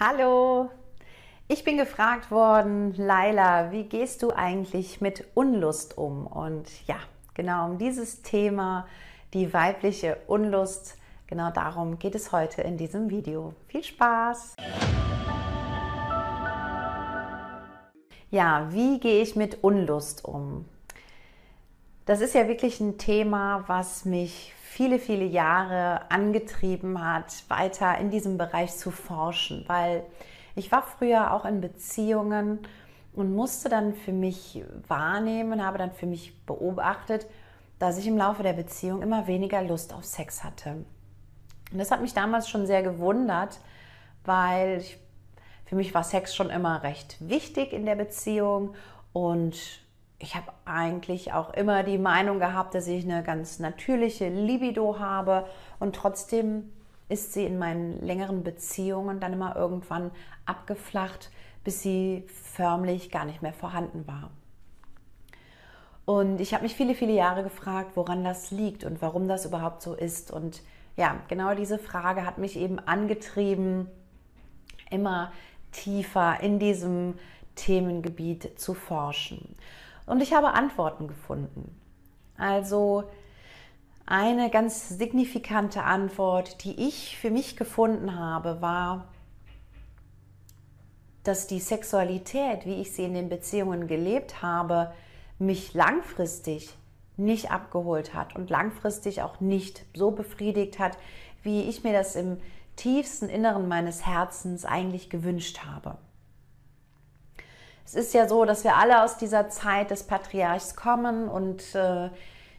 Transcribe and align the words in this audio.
Hallo, 0.00 0.70
ich 1.48 1.64
bin 1.64 1.76
gefragt 1.76 2.30
worden, 2.30 2.94
Laila, 2.96 3.72
wie 3.72 3.82
gehst 3.82 4.22
du 4.22 4.30
eigentlich 4.30 5.00
mit 5.00 5.26
Unlust 5.34 5.98
um? 5.98 6.28
Und 6.28 6.68
ja, 6.86 6.98
genau 7.34 7.64
um 7.64 7.78
dieses 7.78 8.22
Thema, 8.22 8.86
die 9.34 9.52
weibliche 9.52 10.18
Unlust, 10.28 10.96
genau 11.26 11.50
darum 11.50 11.98
geht 11.98 12.14
es 12.14 12.30
heute 12.30 12.62
in 12.62 12.76
diesem 12.76 13.10
Video. 13.10 13.54
Viel 13.66 13.82
Spaß! 13.82 14.54
Ja, 18.30 18.68
wie 18.70 19.00
gehe 19.00 19.20
ich 19.20 19.34
mit 19.34 19.64
Unlust 19.64 20.24
um? 20.24 20.64
Das 22.06 22.20
ist 22.20 22.36
ja 22.36 22.46
wirklich 22.46 22.78
ein 22.78 22.98
Thema, 22.98 23.64
was 23.66 24.04
mich 24.04 24.54
viele, 24.68 24.98
viele 24.98 25.24
Jahre 25.24 26.10
angetrieben 26.10 27.02
hat, 27.02 27.44
weiter 27.48 27.98
in 27.98 28.10
diesem 28.10 28.36
Bereich 28.36 28.76
zu 28.76 28.90
forschen, 28.90 29.64
weil 29.66 30.04
ich 30.54 30.70
war 30.70 30.82
früher 30.82 31.32
auch 31.32 31.44
in 31.44 31.60
Beziehungen 31.60 32.60
und 33.14 33.34
musste 33.34 33.68
dann 33.70 33.94
für 33.94 34.12
mich 34.12 34.62
wahrnehmen, 34.86 35.64
habe 35.64 35.78
dann 35.78 35.90
für 35.90 36.06
mich 36.06 36.44
beobachtet, 36.44 37.26
dass 37.78 37.98
ich 37.98 38.06
im 38.06 38.18
Laufe 38.18 38.42
der 38.42 38.52
Beziehung 38.52 39.02
immer 39.02 39.26
weniger 39.26 39.62
Lust 39.62 39.94
auf 39.94 40.04
Sex 40.04 40.44
hatte. 40.44 40.84
Und 41.72 41.78
das 41.78 41.90
hat 41.90 42.02
mich 42.02 42.12
damals 42.12 42.48
schon 42.48 42.66
sehr 42.66 42.82
gewundert, 42.82 43.60
weil 44.24 44.78
ich, 44.78 44.98
für 45.64 45.76
mich 45.76 45.94
war 45.94 46.04
Sex 46.04 46.36
schon 46.36 46.50
immer 46.50 46.82
recht 46.82 47.16
wichtig 47.20 47.72
in 47.72 47.86
der 47.86 47.96
Beziehung 47.96 48.74
und 49.12 49.56
ich 50.18 50.34
habe 50.34 50.52
eigentlich 50.64 51.32
auch 51.32 51.54
immer 51.54 51.82
die 51.82 51.98
Meinung 51.98 52.40
gehabt, 52.40 52.74
dass 52.74 52.86
ich 52.88 53.04
eine 53.04 53.22
ganz 53.22 53.60
natürliche 53.60 54.28
Libido 54.28 54.98
habe 54.98 55.46
und 55.78 55.94
trotzdem 55.94 56.72
ist 57.08 57.32
sie 57.32 57.44
in 57.44 57.58
meinen 57.58 58.04
längeren 58.04 58.42
Beziehungen 58.42 59.20
dann 59.20 59.32
immer 59.32 59.56
irgendwann 59.56 60.10
abgeflacht, 60.44 61.30
bis 61.64 61.82
sie 61.82 62.24
förmlich 62.28 63.10
gar 63.10 63.24
nicht 63.24 63.42
mehr 63.42 63.52
vorhanden 63.52 64.06
war. 64.06 64.30
Und 66.04 66.40
ich 66.40 66.54
habe 66.54 66.64
mich 66.64 66.74
viele, 66.74 66.94
viele 66.94 67.12
Jahre 67.12 67.42
gefragt, 67.42 67.92
woran 67.94 68.24
das 68.24 68.50
liegt 68.50 68.84
und 68.84 69.02
warum 69.02 69.28
das 69.28 69.44
überhaupt 69.44 69.82
so 69.82 69.94
ist. 69.94 70.30
Und 70.30 70.62
ja, 70.96 71.20
genau 71.28 71.54
diese 71.54 71.78
Frage 71.78 72.24
hat 72.24 72.38
mich 72.38 72.56
eben 72.56 72.78
angetrieben, 72.78 73.88
immer 74.90 75.32
tiefer 75.70 76.40
in 76.40 76.58
diesem 76.58 77.18
Themengebiet 77.56 78.58
zu 78.58 78.72
forschen. 78.72 79.54
Und 80.08 80.22
ich 80.22 80.32
habe 80.32 80.54
Antworten 80.54 81.06
gefunden. 81.06 81.78
Also 82.36 83.04
eine 84.06 84.48
ganz 84.48 84.88
signifikante 84.88 85.82
Antwort, 85.82 86.64
die 86.64 86.88
ich 86.88 87.18
für 87.18 87.30
mich 87.30 87.56
gefunden 87.56 88.18
habe, 88.18 88.62
war, 88.62 89.08
dass 91.24 91.46
die 91.46 91.60
Sexualität, 91.60 92.64
wie 92.64 92.80
ich 92.80 92.92
sie 92.94 93.04
in 93.04 93.12
den 93.12 93.28
Beziehungen 93.28 93.86
gelebt 93.86 94.40
habe, 94.40 94.92
mich 95.38 95.74
langfristig 95.74 96.74
nicht 97.18 97.50
abgeholt 97.50 98.14
hat 98.14 98.34
und 98.34 98.48
langfristig 98.48 99.20
auch 99.20 99.40
nicht 99.40 99.84
so 99.94 100.10
befriedigt 100.10 100.78
hat, 100.78 100.96
wie 101.42 101.62
ich 101.64 101.84
mir 101.84 101.92
das 101.92 102.16
im 102.16 102.38
tiefsten 102.76 103.28
Inneren 103.28 103.68
meines 103.68 104.06
Herzens 104.06 104.64
eigentlich 104.64 105.10
gewünscht 105.10 105.64
habe. 105.66 105.98
Es 107.88 107.94
ist 107.94 108.12
ja 108.12 108.28
so, 108.28 108.44
dass 108.44 108.64
wir 108.64 108.76
alle 108.76 109.02
aus 109.02 109.16
dieser 109.16 109.48
Zeit 109.48 109.90
des 109.90 110.02
Patriarchs 110.02 110.76
kommen 110.76 111.26
und 111.26 111.74
äh, 111.74 112.10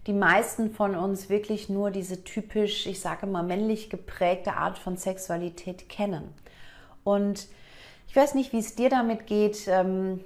die 0.07 0.13
meisten 0.13 0.71
von 0.71 0.95
uns 0.95 1.29
wirklich 1.29 1.69
nur 1.69 1.91
diese 1.91 2.23
typisch, 2.23 2.87
ich 2.87 2.99
sage 2.99 3.27
mal, 3.27 3.43
männlich 3.43 3.91
geprägte 3.91 4.53
Art 4.53 4.79
von 4.79 4.97
Sexualität 4.97 5.87
kennen. 5.87 6.33
Und 7.03 7.47
ich 8.07 8.15
weiß 8.15 8.33
nicht, 8.33 8.53
wie 8.53 8.57
es 8.57 8.73
dir 8.73 8.89
damit 8.89 9.27
geht, 9.27 9.67
ähm, 9.67 10.21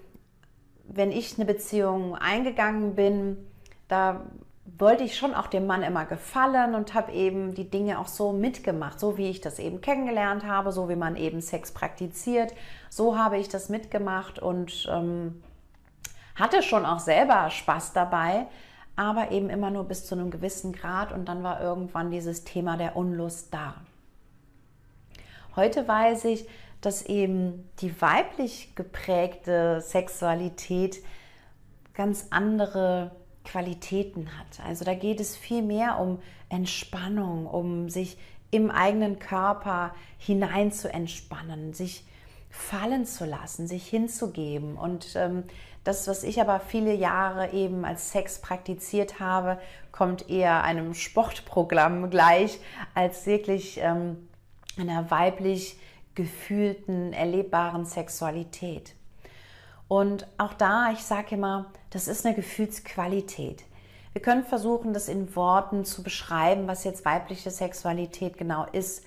wenn 0.86 1.12
ich 1.12 1.36
eine 1.38 1.44
Beziehung 1.44 2.16
eingegangen 2.16 2.96
bin, 2.96 3.46
da 3.90 4.22
wollte 4.66 5.03
ich 5.03 5.18
schon 5.18 5.34
auch 5.34 5.47
dem 5.47 5.68
Mann 5.68 5.84
immer 5.84 6.06
gefallen 6.06 6.74
und 6.74 6.94
habe 6.94 7.12
eben 7.12 7.53
die 7.53 7.69
Dinge 7.69 8.00
auch 8.00 8.07
so 8.07 8.31
mitgemacht, 8.31 9.00
so 9.00 9.18
wie 9.18 9.29
ich 9.29 9.41
das 9.41 9.59
eben 9.59 9.81
kennengelernt 9.81 10.46
habe, 10.46 10.72
so 10.72 10.88
wie 10.88 10.96
man 10.96 11.16
eben 11.16 11.41
Sex 11.41 11.72
praktiziert. 11.72 12.53
So 12.90 13.18
habe 13.18 13.38
ich 13.38 13.50
das 13.50 13.69
mitgemacht 13.69 14.40
und 14.40 14.88
ähm, 14.90 15.44
hatte 16.35 16.63
schon 16.63 16.85
auch 16.85 17.00
selber 17.00 17.50
Spaß 17.50 17.94
dabei, 17.94 18.47
aber 18.96 19.31
eben 19.31 19.50
immer 19.50 19.69
nur 19.69 19.84
bis 19.84 20.06
zu 20.06 20.16
einem 20.16 20.31
gewissen 20.31 20.72
Grad 20.72 21.12
und 21.12 21.25
dann 21.25 21.44
war 21.44 21.62
irgendwann 21.62 22.12
dieses 22.12 22.45
Thema 22.45 22.78
der 22.78 22.95
Unlust 22.95 23.53
da. 23.53 23.75
Heute 25.56 25.88
weiß 25.88 26.25
ich, 26.25 26.47
dass 26.80 27.03
eben 27.03 27.69
die 27.80 28.01
weiblich 28.01 28.75
geprägte 28.75 29.81
Sexualität 29.81 31.03
ganz 31.94 32.28
andere 32.31 33.12
Qualitäten 33.44 34.30
hat. 34.38 34.66
Also 34.66 34.86
da 34.86 34.94
geht 34.94 35.20
es 35.20 35.36
viel 35.36 35.62
mehr 35.62 36.00
um 36.00 36.20
Entspannung, 36.50 37.46
um 37.46 37.90
sich 37.90 38.18
im 38.52 38.70
eigenen 38.70 39.20
Körper 39.20 39.96
hinein 40.18 40.72
zu 40.72 40.92
entspannen, 40.94 41.74
sich 41.74 42.06
fallen 42.50 43.06
zu 43.06 43.26
lassen, 43.26 43.68
sich 43.68 43.88
hinzugeben. 43.88 44.78
Und 44.78 45.16
ähm, 45.16 45.44
das, 45.84 46.08
was 46.08 46.24
ich 46.24 46.40
aber 46.40 46.59
viele 46.59 46.94
Jahre 46.94 47.52
eben 47.52 47.84
als 47.84 48.12
Sex 48.12 48.40
praktiziert 48.40 49.20
habe, 49.20 49.60
kommt 49.92 50.30
eher 50.30 50.64
einem 50.64 50.94
Sportprogramm 50.94 52.10
gleich 52.12 52.60
als 52.94 53.25
wirklich 53.25 53.80
ähm, 53.81 54.30
einer 54.78 55.10
weiblich 55.10 55.78
gefühlten, 56.16 57.12
erlebbaren 57.12 57.86
Sexualität. 57.86 58.94
Und 59.88 60.28
auch 60.38 60.54
da, 60.54 60.92
ich 60.92 61.04
sage 61.04 61.36
immer, 61.36 61.72
das 61.94 62.08
ist 62.08 62.26
eine 62.26 62.36
Gefühlsqualität. 62.36 63.64
Wir 64.14 64.22
können 64.22 64.44
versuchen, 64.44 64.94
das 64.94 65.08
in 65.08 65.36
Worten 65.36 65.86
zu 65.86 66.02
beschreiben, 66.02 66.68
was 66.68 66.84
jetzt 66.84 67.06
weibliche 67.06 67.52
Sexualität 67.52 68.38
genau 68.38 68.66
ist. 68.72 69.06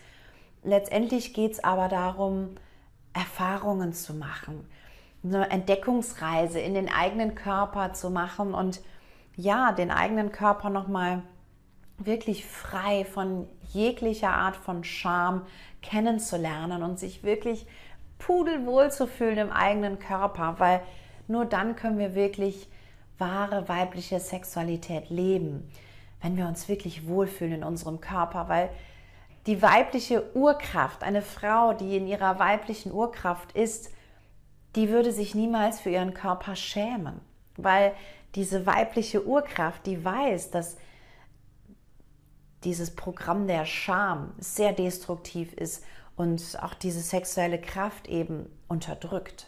Letztendlich 0.62 1.34
geht 1.34 1.52
es 1.52 1.64
aber 1.64 1.88
darum, 1.88 2.54
Erfahrungen 3.12 3.92
zu 3.92 4.14
machen, 4.14 4.68
eine 5.24 5.50
Entdeckungsreise 5.50 6.60
in 6.60 6.74
den 6.74 6.88
eigenen 6.88 7.34
Körper 7.34 7.92
zu 7.92 8.08
machen 8.08 8.54
und 8.54 8.80
ja, 9.36 9.72
den 9.72 9.90
eigenen 9.90 10.30
Körper 10.30 10.70
nochmal 10.70 11.22
wirklich 11.98 12.46
frei 12.46 13.04
von 13.04 13.48
jeglicher 13.72 14.30
Art 14.30 14.56
von 14.56 14.84
Scham 14.84 15.42
kennenzulernen 15.82 16.82
und 16.84 17.00
sich 17.00 17.24
wirklich 17.24 17.66
pudelwohl 18.18 18.92
zu 18.92 19.08
fühlen 19.08 19.38
im 19.38 19.50
eigenen 19.50 19.98
Körper, 19.98 20.56
weil 20.58 20.82
nur 21.26 21.46
dann 21.46 21.74
können 21.74 21.98
wir 21.98 22.14
wirklich 22.14 22.68
wahre 23.18 23.68
weibliche 23.68 24.20
Sexualität 24.20 25.10
leben, 25.10 25.70
wenn 26.20 26.36
wir 26.36 26.46
uns 26.46 26.68
wirklich 26.68 27.06
wohlfühlen 27.06 27.54
in 27.54 27.64
unserem 27.64 28.00
Körper, 28.00 28.48
weil 28.48 28.70
die 29.46 29.62
weibliche 29.62 30.34
Urkraft, 30.34 31.02
eine 31.02 31.22
Frau, 31.22 31.72
die 31.72 31.96
in 31.96 32.06
ihrer 32.06 32.38
weiblichen 32.38 32.92
Urkraft 32.92 33.52
ist, 33.52 33.90
die 34.74 34.90
würde 34.90 35.12
sich 35.12 35.34
niemals 35.34 35.80
für 35.80 35.90
ihren 35.90 36.14
Körper 36.14 36.56
schämen, 36.56 37.20
weil 37.56 37.94
diese 38.34 38.66
weibliche 38.66 39.24
Urkraft, 39.26 39.86
die 39.86 40.04
weiß, 40.04 40.50
dass 40.50 40.76
dieses 42.64 42.94
Programm 42.94 43.46
der 43.46 43.64
Scham 43.64 44.34
sehr 44.38 44.72
destruktiv 44.72 45.52
ist 45.52 45.84
und 46.16 46.58
auch 46.60 46.74
diese 46.74 47.00
sexuelle 47.00 47.60
Kraft 47.60 48.08
eben 48.08 48.46
unterdrückt. 48.68 49.46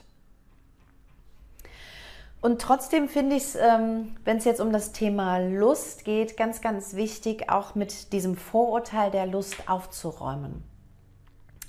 Und 2.48 2.62
trotzdem 2.62 3.10
finde 3.10 3.36
ich 3.36 3.42
es, 3.42 3.56
ähm, 3.56 4.16
wenn 4.24 4.38
es 4.38 4.46
jetzt 4.46 4.62
um 4.62 4.72
das 4.72 4.92
Thema 4.92 5.36
Lust 5.36 6.06
geht, 6.06 6.38
ganz, 6.38 6.62
ganz 6.62 6.94
wichtig, 6.94 7.50
auch 7.50 7.74
mit 7.74 8.14
diesem 8.14 8.38
Vorurteil 8.38 9.10
der 9.10 9.26
Lust 9.26 9.68
aufzuräumen. 9.68 10.64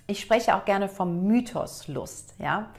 Ich 0.08 0.22
spreche 0.22 0.56
auch 0.56 0.64
gerne 0.64 0.88
vom 0.88 1.28
Mythos 1.28 1.90
Lust, 1.90 2.34
ja. 2.38 2.70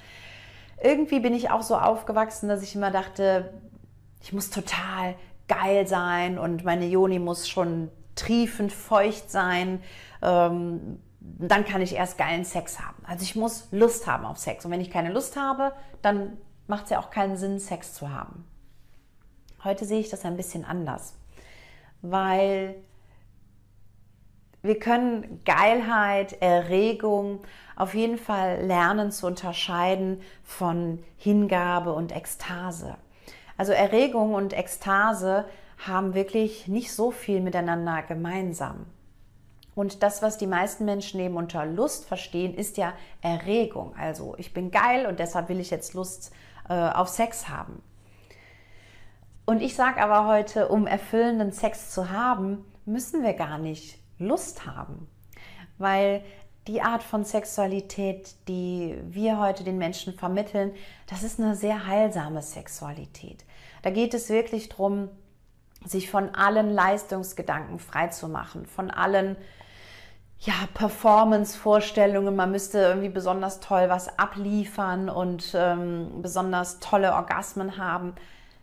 Irgendwie 0.82 1.20
bin 1.20 1.34
ich 1.34 1.50
auch 1.50 1.60
so 1.60 1.76
aufgewachsen, 1.76 2.48
dass 2.48 2.62
ich 2.62 2.74
immer 2.74 2.90
dachte, 2.90 3.52
ich 4.22 4.32
muss 4.32 4.48
total 4.48 5.14
geil 5.46 5.86
sein 5.86 6.38
und 6.38 6.64
meine 6.64 6.86
Joni 6.86 7.18
muss 7.18 7.50
schon 7.50 7.90
triefend 8.14 8.72
feucht 8.72 9.30
sein. 9.30 9.82
Ähm, 10.22 11.00
dann 11.20 11.66
kann 11.66 11.82
ich 11.82 11.94
erst 11.94 12.16
geilen 12.16 12.46
Sex 12.46 12.80
haben. 12.80 13.04
Also 13.06 13.24
ich 13.24 13.36
muss 13.36 13.68
Lust 13.72 14.06
haben 14.06 14.24
auf 14.24 14.38
Sex. 14.38 14.64
Und 14.64 14.70
wenn 14.70 14.80
ich 14.80 14.90
keine 14.90 15.12
Lust 15.12 15.36
habe, 15.36 15.72
dann 16.00 16.38
macht 16.70 16.84
es 16.84 16.90
ja 16.90 17.00
auch 17.00 17.10
keinen 17.10 17.36
Sinn, 17.36 17.58
Sex 17.58 17.92
zu 17.92 18.10
haben. 18.10 18.46
Heute 19.62 19.84
sehe 19.84 20.00
ich 20.00 20.08
das 20.08 20.24
ein 20.24 20.36
bisschen 20.36 20.64
anders, 20.64 21.14
weil 22.00 22.76
wir 24.62 24.78
können 24.78 25.42
Geilheit, 25.44 26.40
Erregung 26.40 27.40
auf 27.76 27.94
jeden 27.94 28.18
Fall 28.18 28.64
lernen 28.64 29.10
zu 29.10 29.26
unterscheiden 29.26 30.22
von 30.44 31.02
Hingabe 31.16 31.92
und 31.92 32.14
Ekstase. 32.14 32.96
Also 33.56 33.72
Erregung 33.72 34.34
und 34.34 34.52
Ekstase 34.52 35.46
haben 35.78 36.14
wirklich 36.14 36.68
nicht 36.68 36.92
so 36.92 37.10
viel 37.10 37.40
miteinander 37.40 38.02
gemeinsam. 38.02 38.86
Und 39.74 40.02
das, 40.02 40.22
was 40.22 40.36
die 40.36 40.46
meisten 40.46 40.84
Menschen 40.84 41.20
eben 41.20 41.36
unter 41.36 41.64
Lust 41.64 42.04
verstehen, 42.04 42.54
ist 42.54 42.76
ja 42.76 42.92
Erregung. 43.22 43.94
Also 43.96 44.34
ich 44.36 44.52
bin 44.52 44.70
geil 44.70 45.06
und 45.06 45.18
deshalb 45.18 45.48
will 45.48 45.58
ich 45.58 45.70
jetzt 45.70 45.94
Lust 45.94 46.32
äh, 46.70 46.90
auf 46.90 47.08
Sex 47.08 47.48
haben. 47.48 47.82
Und 49.44 49.60
ich 49.60 49.74
sage 49.74 50.00
aber 50.00 50.28
heute, 50.28 50.68
um 50.68 50.86
erfüllenden 50.86 51.50
Sex 51.52 51.90
zu 51.90 52.10
haben, 52.10 52.64
müssen 52.86 53.24
wir 53.24 53.32
gar 53.32 53.58
nicht 53.58 53.98
Lust 54.20 54.64
haben. 54.64 55.08
Weil 55.78 56.22
die 56.68 56.80
Art 56.80 57.02
von 57.02 57.24
Sexualität, 57.24 58.36
die 58.46 58.96
wir 59.02 59.40
heute 59.40 59.64
den 59.64 59.78
Menschen 59.78 60.14
vermitteln, 60.14 60.72
das 61.08 61.24
ist 61.24 61.40
eine 61.40 61.56
sehr 61.56 61.88
heilsame 61.88 62.42
Sexualität. 62.42 63.44
Da 63.82 63.90
geht 63.90 64.14
es 64.14 64.28
wirklich 64.28 64.68
darum, 64.68 65.08
sich 65.84 66.08
von 66.08 66.34
allen 66.36 66.70
Leistungsgedanken 66.70 67.80
freizumachen, 67.80 68.66
von 68.66 68.92
allen 68.92 69.36
ja, 70.40 70.54
Performance-Vorstellungen, 70.72 72.34
man 72.34 72.50
müsste 72.50 72.78
irgendwie 72.78 73.10
besonders 73.10 73.60
toll 73.60 73.88
was 73.88 74.18
abliefern 74.18 75.10
und 75.10 75.52
ähm, 75.54 76.22
besonders 76.22 76.80
tolle 76.80 77.12
Orgasmen 77.12 77.76
haben. 77.76 78.14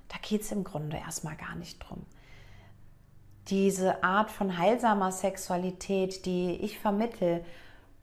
Da 0.08 0.18
geht 0.22 0.42
es 0.42 0.52
im 0.52 0.64
Grunde 0.64 0.98
erstmal 0.98 1.36
gar 1.36 1.56
nicht 1.56 1.78
drum. 1.80 2.04
Diese 3.50 4.04
Art 4.04 4.32
von 4.32 4.58
heilsamer 4.58 5.12
Sexualität, 5.12 6.26
die 6.26 6.56
ich 6.56 6.80
vermittel, 6.80 7.46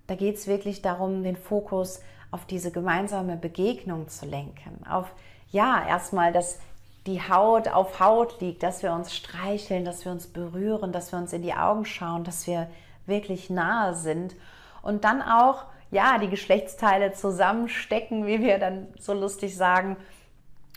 da 0.06 0.14
geht 0.14 0.36
es 0.36 0.46
wirklich 0.46 0.80
darum, 0.80 1.24
den 1.24 1.36
Fokus 1.36 2.00
auf 2.30 2.46
diese 2.46 2.70
gemeinsame 2.70 3.36
Begegnung 3.36 4.08
zu 4.08 4.24
lenken. 4.24 4.86
Auf, 4.88 5.12
ja, 5.50 5.84
erstmal, 5.86 6.32
dass 6.32 6.60
die 7.06 7.20
Haut 7.20 7.68
auf 7.68 7.98
Haut 7.98 8.40
liegt, 8.40 8.62
dass 8.62 8.82
wir 8.82 8.92
uns 8.92 9.14
streicheln, 9.14 9.84
dass 9.84 10.04
wir 10.04 10.12
uns 10.12 10.28
berühren, 10.28 10.92
dass 10.92 11.10
wir 11.10 11.18
uns 11.18 11.32
in 11.32 11.42
die 11.42 11.54
Augen 11.54 11.84
schauen, 11.84 12.22
dass 12.24 12.46
wir 12.46 12.68
wirklich 13.06 13.50
nahe 13.50 13.94
sind. 13.94 14.34
Und 14.82 15.04
dann 15.04 15.22
auch, 15.22 15.64
ja, 15.90 16.18
die 16.18 16.28
Geschlechtsteile 16.28 17.12
zusammenstecken, 17.12 18.26
wie 18.26 18.40
wir 18.40 18.58
dann 18.58 18.88
so 18.98 19.12
lustig 19.14 19.56
sagen, 19.56 19.96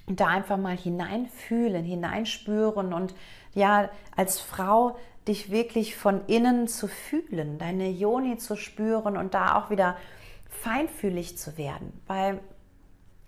und 0.08 0.22
da 0.22 0.28
einfach 0.28 0.58
mal 0.58 0.78
hineinfühlen, 0.78 1.84
hineinspüren 1.84 2.94
und 2.94 3.14
ja, 3.54 3.90
als 4.16 4.40
Frau 4.40 4.98
dich 5.28 5.52
wirklich 5.52 5.98
von 5.98 6.26
innen 6.28 6.68
zu 6.68 6.88
fühlen, 6.88 7.58
deine 7.58 7.90
Joni 7.90 8.38
zu 8.38 8.56
spüren 8.56 9.18
und 9.18 9.34
da 9.34 9.58
auch 9.58 9.70
wieder 9.70 9.98
feinfühlig 10.50 11.38
zu 11.38 11.58
werden. 11.58 12.00
Weil, 12.08 12.40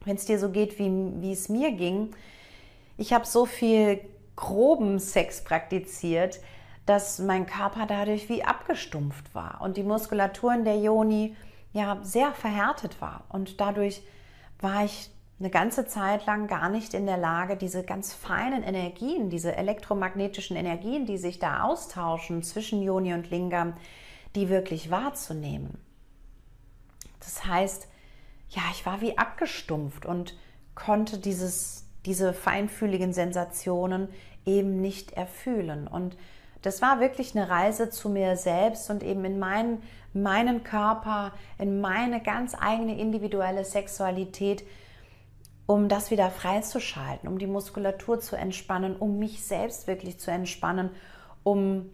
wenn 0.05 0.15
es 0.15 0.25
dir 0.25 0.39
so 0.39 0.49
geht, 0.49 0.79
wie, 0.79 0.89
wie 1.21 1.33
es 1.33 1.49
mir 1.49 1.73
ging, 1.73 2.15
ich 2.97 3.11
habe 3.11 3.25
so 3.25 3.45
viel 3.45 3.99
groben 4.37 4.99
Sex 4.99 5.43
praktiziert, 5.43 6.39
dass 6.89 7.19
mein 7.19 7.45
Körper 7.45 7.85
dadurch 7.85 8.29
wie 8.29 8.43
abgestumpft 8.43 9.35
war 9.35 9.61
und 9.61 9.77
die 9.77 9.83
Muskulatur 9.83 10.55
in 10.55 10.65
der 10.65 10.79
Joni 10.79 11.35
ja 11.71 11.99
sehr 12.01 12.31
verhärtet 12.31 12.99
war. 12.99 13.25
Und 13.29 13.61
dadurch 13.61 14.01
war 14.59 14.85
ich 14.85 15.11
eine 15.39 15.51
ganze 15.51 15.85
Zeit 15.85 16.25
lang 16.25 16.47
gar 16.47 16.67
nicht 16.67 16.95
in 16.95 17.05
der 17.05 17.17
Lage, 17.17 17.57
diese 17.57 17.83
ganz 17.83 18.15
feinen 18.15 18.63
Energien, 18.63 19.29
diese 19.29 19.55
elektromagnetischen 19.55 20.57
Energien, 20.57 21.05
die 21.05 21.19
sich 21.19 21.37
da 21.37 21.61
austauschen 21.61 22.41
zwischen 22.41 22.81
Joni 22.81 23.13
und 23.13 23.29
Lingam, 23.29 23.75
die 24.35 24.49
wirklich 24.49 24.89
wahrzunehmen. 24.89 25.77
Das 27.19 27.45
heißt, 27.45 27.87
ja, 28.49 28.63
ich 28.71 28.87
war 28.87 28.99
wie 29.01 29.15
abgestumpft 29.15 30.07
und 30.07 30.35
konnte 30.73 31.19
dieses, 31.19 31.85
diese 32.07 32.33
feinfühligen 32.33 33.13
Sensationen 33.13 34.07
eben 34.43 34.81
nicht 34.81 35.11
erfühlen. 35.11 35.87
Und 35.87 36.17
das 36.61 36.81
war 36.81 36.99
wirklich 36.99 37.35
eine 37.35 37.49
Reise 37.49 37.89
zu 37.89 38.09
mir 38.09 38.35
selbst 38.35 38.89
und 38.89 39.03
eben 39.03 39.23
in 39.25 39.39
meinen, 39.39 39.81
meinen 40.13 40.63
Körper, 40.63 41.31
in 41.57 41.81
meine 41.81 42.21
ganz 42.21 42.55
eigene 42.59 42.99
individuelle 42.99 43.63
Sexualität, 43.63 44.63
um 45.65 45.87
das 45.87 46.11
wieder 46.11 46.29
freizuschalten, 46.29 47.29
um 47.29 47.37
die 47.37 47.47
Muskulatur 47.47 48.19
zu 48.19 48.35
entspannen, 48.35 48.95
um 48.95 49.19
mich 49.19 49.43
selbst 49.43 49.87
wirklich 49.87 50.19
zu 50.19 50.31
entspannen, 50.31 50.89
um 51.43 51.89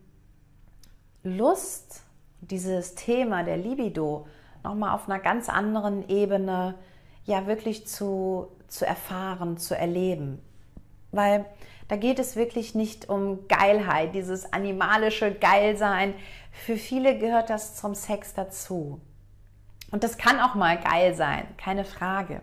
Lust, 1.23 2.01
dieses 2.41 2.95
Thema 2.95 3.43
der 3.43 3.57
Libido, 3.57 4.27
nochmal 4.63 4.95
auf 4.95 5.09
einer 5.09 5.19
ganz 5.19 5.49
anderen 5.49 6.07
Ebene 6.09 6.75
ja 7.25 7.47
wirklich 7.47 7.87
zu, 7.87 8.47
zu 8.67 8.85
erfahren, 8.85 9.57
zu 9.57 9.77
erleben. 9.77 10.41
Weil 11.11 11.45
da 11.87 11.95
geht 11.95 12.19
es 12.19 12.35
wirklich 12.35 12.73
nicht 12.73 13.09
um 13.09 13.47
Geilheit, 13.47 14.15
dieses 14.15 14.51
animalische 14.51 15.33
Geilsein. 15.33 16.15
Für 16.51 16.77
viele 16.77 17.17
gehört 17.17 17.49
das 17.49 17.75
zum 17.75 17.93
Sex 17.93 18.33
dazu. 18.33 18.99
Und 19.91 20.03
das 20.03 20.17
kann 20.17 20.39
auch 20.39 20.55
mal 20.55 20.79
geil 20.79 21.13
sein, 21.15 21.45
keine 21.57 21.85
Frage. 21.85 22.41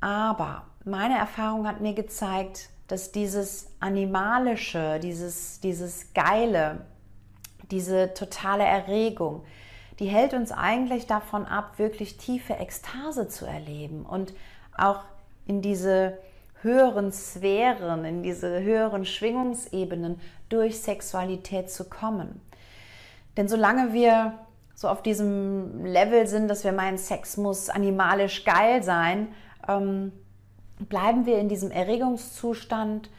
Aber 0.00 0.64
meine 0.84 1.18
Erfahrung 1.18 1.66
hat 1.66 1.80
mir 1.80 1.94
gezeigt, 1.94 2.70
dass 2.88 3.12
dieses 3.12 3.68
Animalische, 3.80 4.98
dieses, 5.00 5.60
dieses 5.60 6.12
Geile, 6.14 6.86
diese 7.70 8.12
totale 8.14 8.64
Erregung, 8.64 9.44
die 9.98 10.06
hält 10.06 10.34
uns 10.34 10.52
eigentlich 10.52 11.06
davon 11.06 11.46
ab, 11.46 11.78
wirklich 11.78 12.16
tiefe 12.16 12.54
Ekstase 12.54 13.28
zu 13.28 13.46
erleben 13.46 14.04
und 14.04 14.34
auch 14.76 15.00
in 15.46 15.62
diese 15.62 16.18
höheren 16.64 17.12
Sphären, 17.12 18.04
in 18.04 18.22
diese 18.22 18.62
höheren 18.62 19.04
Schwingungsebenen 19.04 20.20
durch 20.48 20.80
Sexualität 20.80 21.70
zu 21.70 21.84
kommen. 21.84 22.40
Denn 23.36 23.48
solange 23.48 23.92
wir 23.92 24.38
so 24.74 24.88
auf 24.88 25.02
diesem 25.02 25.84
Level 25.84 26.26
sind, 26.26 26.48
dass 26.48 26.64
wir 26.64 26.72
meinen, 26.72 26.98
Sex 26.98 27.36
muss 27.36 27.70
animalisch 27.70 28.44
geil 28.44 28.82
sein, 28.82 29.28
ähm, 29.68 30.12
bleiben 30.80 31.26
wir 31.26 31.38
in 31.38 31.48
diesem 31.48 31.70
Erregungszustand, 31.70 33.10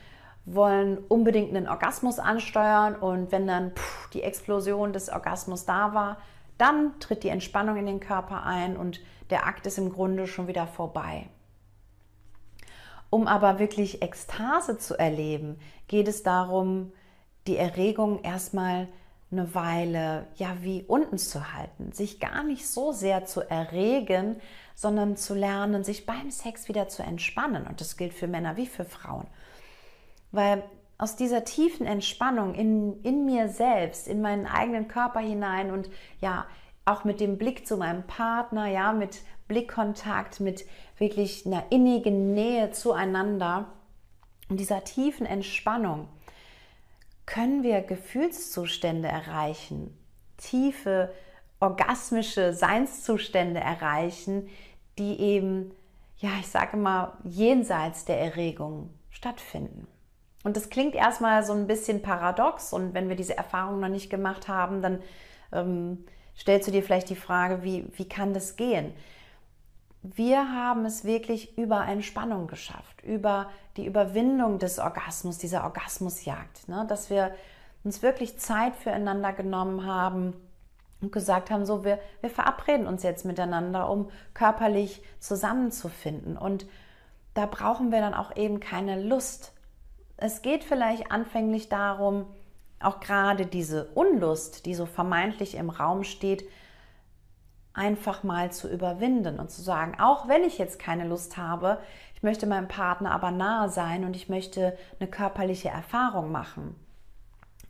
wollen 0.46 0.98
unbedingt 1.08 1.55
einen 1.55 1.67
Orgasmus 1.67 2.20
ansteuern 2.20 2.96
und 2.96 3.31
wenn 3.31 3.48
dann 3.48 3.72
pff, 3.72 4.10
die 4.12 4.22
Explosion 4.22 4.93
des 4.93 5.10
Orgasmus 5.10 5.65
da 5.65 5.93
war, 5.93 6.17
dann 6.58 7.00
tritt 7.00 7.24
die 7.24 7.29
Entspannung 7.29 7.77
in 7.77 7.86
den 7.86 8.00
Körper 8.00 8.43
ein 8.43 8.77
und 8.77 9.00
der 9.29 9.48
Akt 9.48 9.65
ist 9.65 9.77
im 9.77 9.91
Grunde 9.91 10.27
schon 10.27 10.48
wieder 10.48 10.67
vorbei. 10.67 11.27
Um 13.15 13.27
aber 13.27 13.60
wirklich 13.60 14.01
Ekstase 14.01 14.77
zu 14.77 15.00
erleben, 15.00 15.57
geht 15.88 16.10
es 16.10 16.22
darum, 16.22 16.91
die 17.48 17.55
Erregung 17.55 18.22
erstmal 18.24 18.89
eine 19.31 19.55
Weile 19.55 20.27
ja 20.36 20.57
wie 20.63 20.84
unten 20.84 21.17
zu 21.17 21.53
halten, 21.53 21.93
sich 21.93 22.19
gar 22.19 22.43
nicht 22.43 22.67
so 22.67 22.91
sehr 22.91 23.24
zu 23.24 23.39
erregen, 23.39 24.36
sondern 24.75 25.15
zu 25.15 25.34
lernen, 25.34 25.86
sich 25.86 26.05
beim 26.05 26.29
Sex 26.29 26.67
wieder 26.67 26.89
zu 26.89 27.03
entspannen. 27.03 27.65
Und 27.67 27.79
das 27.79 27.95
gilt 27.95 28.13
für 28.13 28.27
Männer 28.27 28.57
wie 28.57 28.67
für 28.67 28.84
Frauen. 28.84 29.27
Weil 30.34 30.63
aus 30.98 31.15
dieser 31.15 31.45
tiefen 31.45 31.86
Entspannung 31.86 32.53
in, 32.53 33.01
in 33.03 33.24
mir 33.24 33.48
selbst, 33.48 34.10
in 34.10 34.22
meinen 34.22 34.45
eigenen 34.45 34.89
Körper 34.89 35.22
hinein 35.22 35.72
und 35.72 35.89
ja, 36.19 36.48
auch 36.84 37.05
mit 37.05 37.22
dem 37.22 37.38
Blick 37.38 37.65
zu 37.65 37.77
meinem 37.77 38.03
Partner, 38.03 38.67
ja, 38.67 38.91
mit 38.91 39.22
Blickkontakt, 39.48 40.40
mit 40.40 40.66
wirklich 40.98 41.46
einer 41.46 41.64
innigen 41.70 42.34
Nähe 42.34 42.72
zueinander 42.72 43.68
und 44.50 44.60
dieser 44.60 44.84
tiefen 44.84 45.25
Entspannung 45.25 46.08
können 47.25 47.64
wir 47.64 47.82
Gefühlszustände 47.82 49.08
erreichen, 49.08 49.98
tiefe 50.38 51.12
orgasmische 51.60 52.54
Seinszustände 52.54 53.60
erreichen, 53.60 54.50
die 55.00 55.20
eben, 55.20 55.72
ja, 56.18 56.30
ich 56.40 56.48
sage 56.48 56.78
mal, 56.78 57.18
jenseits 57.24 58.06
der 58.06 58.20
Erregung 58.20 58.90
stattfinden. 59.10 59.88
Und 60.44 60.58
das 60.58 60.70
klingt 60.70 60.94
erstmal 60.94 61.44
so 61.44 61.54
ein 61.54 61.66
bisschen 61.66 62.04
paradox 62.04 62.72
und 62.72 62.94
wenn 62.94 63.10
wir 63.10 63.16
diese 63.16 63.36
Erfahrung 63.36 63.80
noch 63.80 63.90
nicht 63.90 64.12
gemacht 64.12 64.48
haben, 64.48 64.84
dann 64.84 65.02
ähm, 65.52 66.06
stellst 66.38 66.68
du 66.68 66.72
dir 66.72 66.84
vielleicht 66.84 67.10
die 67.10 67.16
Frage, 67.16 67.64
wie, 67.64 67.86
wie 67.94 68.08
kann 68.08 68.34
das 68.34 68.56
gehen? 68.56 68.94
Wir 70.13 70.51
haben 70.53 70.85
es 70.85 71.03
wirklich 71.03 71.57
über 71.57 71.85
Entspannung 71.88 72.47
geschafft, 72.47 73.01
über 73.03 73.50
die 73.77 73.85
Überwindung 73.85 74.59
des 74.59 74.77
Orgasmus, 74.77 75.38
dieser 75.38 75.63
Orgasmusjagd, 75.63 76.67
ne? 76.67 76.85
dass 76.88 77.09
wir 77.09 77.33
uns 77.83 78.01
wirklich 78.01 78.38
Zeit 78.38 78.75
füreinander 78.75 79.33
genommen 79.33 79.85
haben, 79.85 80.33
und 81.01 81.12
gesagt 81.12 81.51
haben, 81.51 81.65
so 81.65 81.83
wir, 81.83 82.00
wir 82.21 82.29
verabreden 82.29 82.88
uns 82.88 83.03
jetzt 83.03 83.25
miteinander, 83.25 83.89
um 83.89 84.09
körperlich 84.33 85.01
zusammenzufinden. 85.19 86.38
Und 86.38 86.65
da 87.33 87.45
brauchen 87.45 87.91
wir 87.91 88.01
dann 88.01 88.13
auch 88.13 88.35
eben 88.35 88.59
keine 88.59 89.01
Lust. 89.01 89.53
Es 90.17 90.41
geht 90.41 90.63
vielleicht 90.63 91.12
anfänglich 91.12 91.69
darum, 91.69 92.25
auch 92.79 93.00
gerade 93.00 93.45
diese 93.45 93.85
Unlust, 93.93 94.65
die 94.65 94.75
so 94.75 94.85
vermeintlich 94.85 95.55
im 95.55 95.69
Raum 95.69 96.03
steht, 96.03 96.45
einfach 97.75 98.24
mal 98.24 98.51
zu 98.51 98.70
überwinden 98.70 99.39
und 99.39 99.51
zu 99.51 99.62
sagen, 99.62 100.00
auch 100.00 100.27
wenn 100.27 100.44
ich 100.44 100.58
jetzt 100.58 100.79
keine 100.79 101.08
Lust 101.08 101.38
habe, 101.38 101.79
ich 102.15 102.24
möchte 102.24 102.48
meinem 102.48 102.67
Partner 102.67 103.12
aber 103.12 103.32
nahe 103.32 103.70
sein 103.70 104.05
und 104.05 104.15
ich 104.15 104.29
möchte 104.29 104.77
eine 105.00 105.10
körperliche 105.10 105.70
Erfahrung 105.70 106.32
machen. 106.32 106.75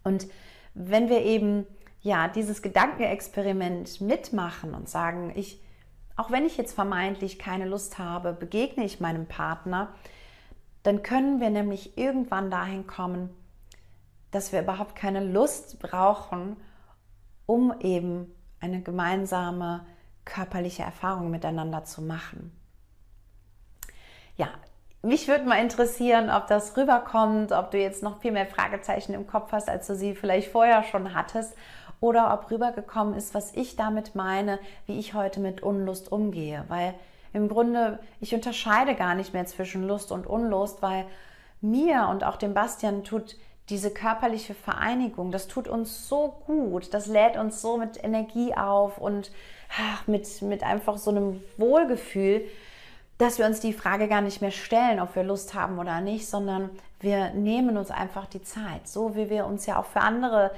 Und 0.03 0.27
wenn 0.73 1.09
wir 1.09 1.23
eben 1.23 1.65
ja 2.01 2.27
dieses 2.27 2.61
Gedankenexperiment 2.61 3.99
mitmachen 3.99 4.75
und 4.75 4.87
sagen, 4.87 5.33
ich 5.35 5.59
auch 6.15 6.31
wenn 6.31 6.45
ich 6.45 6.57
jetzt 6.57 6.73
vermeintlich 6.73 7.39
keine 7.39 7.65
Lust 7.65 7.99
habe, 7.99 8.33
begegne 8.33 8.85
ich 8.85 8.99
meinem 8.99 9.25
Partner, 9.25 9.89
dann 10.83 11.03
können 11.03 11.41
wir 11.41 11.49
nämlich 11.49 11.97
irgendwann 11.97 12.49
dahin 12.49 12.87
kommen, 12.87 13.29
dass 14.31 14.51
wir 14.51 14.61
überhaupt 14.61 14.95
keine 14.95 15.23
Lust 15.23 15.79
brauchen, 15.79 16.57
um 17.45 17.73
eben 17.81 18.33
eine 18.59 18.81
gemeinsame 18.81 19.85
körperliche 20.25 20.83
Erfahrung 20.83 21.31
miteinander 21.31 21.83
zu 21.85 22.01
machen. 22.01 22.51
Ja, 24.37 24.49
mich 25.01 25.27
würde 25.27 25.45
mal 25.45 25.61
interessieren, 25.61 26.31
ob 26.31 26.47
das 26.47 26.75
rüberkommt, 26.75 27.51
ob 27.51 27.71
du 27.71 27.77
jetzt 27.77 28.01
noch 28.01 28.21
viel 28.21 28.31
mehr 28.31 28.47
Fragezeichen 28.47 29.13
im 29.13 29.27
Kopf 29.27 29.51
hast, 29.51 29.69
als 29.69 29.87
du 29.87 29.95
sie 29.95 30.15
vielleicht 30.15 30.51
vorher 30.51 30.83
schon 30.83 31.13
hattest, 31.13 31.55
oder 32.01 32.33
ob 32.33 32.51
rübergekommen 32.51 33.13
ist, 33.15 33.33
was 33.33 33.53
ich 33.53 33.75
damit 33.75 34.15
meine, 34.15 34.59
wie 34.85 34.99
ich 34.99 35.13
heute 35.13 35.39
mit 35.39 35.63
Unlust 35.63 36.11
umgehe. 36.11 36.65
Weil 36.67 36.93
im 37.33 37.47
Grunde, 37.47 37.99
ich 38.19 38.33
unterscheide 38.33 38.95
gar 38.95 39.15
nicht 39.15 39.33
mehr 39.33 39.45
zwischen 39.45 39.87
Lust 39.87 40.11
und 40.11 40.27
Unlust, 40.27 40.81
weil 40.81 41.05
mir 41.61 42.07
und 42.09 42.23
auch 42.23 42.37
dem 42.37 42.53
Bastian 42.53 43.03
tut 43.03 43.37
diese 43.69 43.91
körperliche 43.91 44.53
Vereinigung, 44.53 45.31
das 45.31 45.47
tut 45.47 45.67
uns 45.67 46.07
so 46.07 46.35
gut, 46.45 46.93
das 46.93 47.07
lädt 47.07 47.35
uns 47.35 47.61
so 47.61 47.77
mit 47.77 48.03
Energie 48.03 48.53
auf 48.53 48.97
und 48.97 49.31
ach, 49.79 50.05
mit, 50.07 50.41
mit 50.43 50.63
einfach 50.63 50.97
so 50.97 51.09
einem 51.11 51.41
Wohlgefühl, 51.57 52.45
dass 53.17 53.39
wir 53.39 53.45
uns 53.45 53.61
die 53.61 53.73
Frage 53.73 54.07
gar 54.07 54.21
nicht 54.21 54.41
mehr 54.41 54.51
stellen, 54.51 54.99
ob 54.99 55.15
wir 55.15 55.23
Lust 55.23 55.53
haben 55.53 55.79
oder 55.79 56.01
nicht, 56.01 56.27
sondern 56.27 56.69
wir 56.99 57.29
nehmen 57.31 57.77
uns 57.77 57.91
einfach 57.91 58.25
die 58.25 58.43
Zeit, 58.43 58.87
so 58.87 59.15
wie 59.15 59.29
wir 59.29 59.45
uns 59.45 59.65
ja 59.65 59.79
auch 59.79 59.85
für 59.85 60.01
andere 60.01 60.51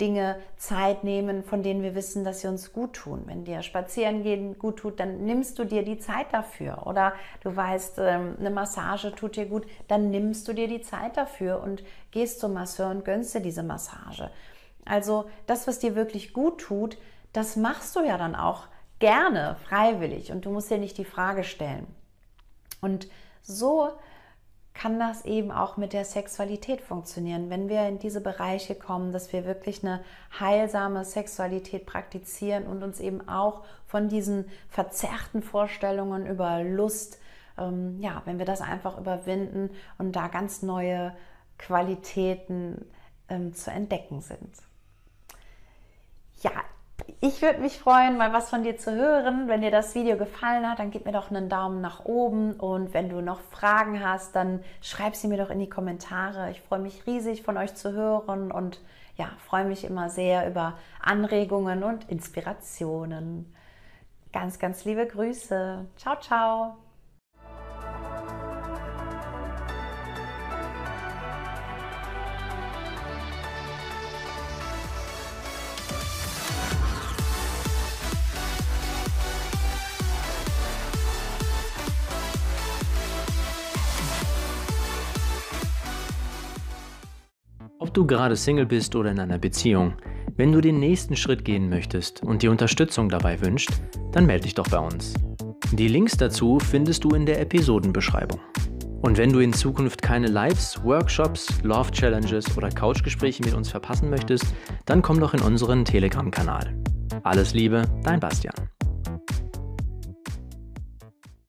Dinge 0.00 0.36
Zeit 0.56 1.04
nehmen, 1.04 1.44
von 1.44 1.62
denen 1.62 1.82
wir 1.82 1.94
wissen, 1.94 2.24
dass 2.24 2.40
sie 2.40 2.48
uns 2.48 2.72
gut 2.72 2.94
tun. 2.94 3.22
Wenn 3.26 3.44
dir 3.44 3.62
spazieren 3.62 4.22
gehen 4.22 4.58
gut 4.58 4.78
tut, 4.78 4.98
dann 4.98 5.24
nimmst 5.24 5.58
du 5.58 5.64
dir 5.64 5.84
die 5.84 5.98
Zeit 5.98 6.32
dafür. 6.32 6.86
Oder 6.86 7.12
du 7.42 7.54
weißt, 7.54 7.98
ähm, 7.98 8.36
eine 8.38 8.50
Massage 8.50 9.14
tut 9.14 9.36
dir 9.36 9.46
gut, 9.46 9.66
dann 9.88 10.10
nimmst 10.10 10.48
du 10.48 10.52
dir 10.52 10.66
die 10.66 10.82
Zeit 10.82 11.16
dafür 11.16 11.62
und 11.62 11.84
gehst 12.10 12.40
zum 12.40 12.54
Masseur 12.54 12.90
und 12.90 13.04
gönnst 13.04 13.34
dir 13.34 13.40
diese 13.40 13.62
Massage. 13.62 14.30
Also 14.84 15.30
das, 15.46 15.66
was 15.68 15.78
dir 15.78 15.94
wirklich 15.94 16.32
gut 16.32 16.60
tut, 16.60 16.98
das 17.32 17.56
machst 17.56 17.94
du 17.94 18.00
ja 18.00 18.18
dann 18.18 18.34
auch 18.34 18.64
gerne, 18.98 19.56
freiwillig 19.68 20.32
und 20.32 20.44
du 20.44 20.50
musst 20.50 20.70
dir 20.70 20.78
nicht 20.78 20.98
die 20.98 21.04
Frage 21.04 21.44
stellen. 21.44 21.86
Und 22.80 23.08
so 23.42 23.90
kann 24.74 24.98
das 24.98 25.24
eben 25.24 25.50
auch 25.50 25.76
mit 25.76 25.92
der 25.92 26.04
Sexualität 26.04 26.80
funktionieren, 26.80 27.50
wenn 27.50 27.68
wir 27.68 27.86
in 27.88 27.98
diese 27.98 28.20
Bereiche 28.20 28.74
kommen, 28.74 29.12
dass 29.12 29.32
wir 29.32 29.44
wirklich 29.44 29.82
eine 29.82 30.02
heilsame 30.38 31.04
Sexualität 31.04 31.84
praktizieren 31.84 32.66
und 32.66 32.82
uns 32.82 32.98
eben 32.98 33.28
auch 33.28 33.64
von 33.86 34.08
diesen 34.08 34.46
verzerrten 34.68 35.42
Vorstellungen 35.42 36.26
über 36.26 36.62
Lust, 36.64 37.18
ähm, 37.58 38.00
ja, 38.00 38.22
wenn 38.24 38.38
wir 38.38 38.46
das 38.46 38.62
einfach 38.62 38.98
überwinden 38.98 39.70
und 39.98 40.16
da 40.16 40.28
ganz 40.28 40.62
neue 40.62 41.14
Qualitäten 41.58 42.86
ähm, 43.28 43.54
zu 43.54 43.70
entdecken 43.70 44.20
sind. 44.22 44.54
Ja, 46.40 46.52
ich 47.20 47.40
würde 47.42 47.60
mich 47.60 47.78
freuen, 47.78 48.16
mal 48.16 48.32
was 48.32 48.50
von 48.50 48.62
dir 48.62 48.76
zu 48.76 48.92
hören. 48.94 49.48
Wenn 49.48 49.62
dir 49.62 49.70
das 49.70 49.94
Video 49.94 50.16
gefallen 50.16 50.68
hat, 50.68 50.78
dann 50.78 50.90
gib 50.90 51.06
mir 51.06 51.12
doch 51.12 51.30
einen 51.30 51.48
Daumen 51.48 51.80
nach 51.80 52.04
oben. 52.04 52.54
Und 52.54 52.94
wenn 52.94 53.08
du 53.08 53.20
noch 53.20 53.40
Fragen 53.50 54.04
hast, 54.04 54.34
dann 54.34 54.62
schreib 54.80 55.14
sie 55.14 55.28
mir 55.28 55.38
doch 55.38 55.50
in 55.50 55.58
die 55.58 55.68
Kommentare. 55.68 56.50
Ich 56.50 56.60
freue 56.60 56.80
mich 56.80 57.06
riesig, 57.06 57.42
von 57.42 57.56
euch 57.56 57.74
zu 57.74 57.92
hören 57.92 58.50
und 58.50 58.80
ja, 59.16 59.30
freue 59.46 59.64
mich 59.64 59.84
immer 59.84 60.10
sehr 60.10 60.48
über 60.48 60.78
Anregungen 61.00 61.82
und 61.84 62.08
Inspirationen. 62.08 63.54
Ganz, 64.32 64.58
ganz 64.58 64.84
liebe 64.84 65.06
Grüße. 65.06 65.86
Ciao, 65.96 66.16
ciao. 66.20 66.76
Ob 87.78 87.92
du 87.94 88.06
gerade 88.06 88.36
Single 88.36 88.66
bist 88.66 88.94
oder 88.94 89.10
in 89.10 89.18
einer 89.18 89.38
Beziehung, 89.38 89.94
wenn 90.36 90.52
du 90.52 90.60
den 90.60 90.78
nächsten 90.78 91.16
Schritt 91.16 91.44
gehen 91.44 91.68
möchtest 91.68 92.22
und 92.22 92.42
dir 92.42 92.50
Unterstützung 92.50 93.08
dabei 93.08 93.40
wünscht, 93.40 93.70
dann 94.12 94.26
melde 94.26 94.44
dich 94.44 94.54
doch 94.54 94.68
bei 94.68 94.78
uns. 94.78 95.14
Die 95.72 95.88
Links 95.88 96.16
dazu 96.16 96.58
findest 96.58 97.04
du 97.04 97.10
in 97.10 97.26
der 97.26 97.40
Episodenbeschreibung. 97.40 98.40
Und 99.02 99.18
wenn 99.18 99.32
du 99.32 99.40
in 99.40 99.52
Zukunft 99.52 100.00
keine 100.00 100.28
Lives, 100.28 100.82
Workshops, 100.84 101.60
Love 101.62 101.90
Challenges 101.90 102.56
oder 102.56 102.68
Couchgespräche 102.68 103.42
mit 103.42 103.54
uns 103.54 103.68
verpassen 103.68 104.10
möchtest, 104.10 104.46
dann 104.86 105.02
komm 105.02 105.18
doch 105.18 105.34
in 105.34 105.40
unseren 105.40 105.84
Telegram-Kanal. 105.84 106.74
Alles 107.24 107.52
Liebe, 107.52 107.82
dein 108.04 108.20
Bastian. 108.20 108.54